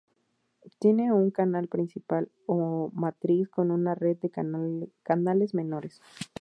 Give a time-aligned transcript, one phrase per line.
[0.79, 4.31] Tiene un canal principal o matriz con una red de
[5.05, 6.01] canales menores.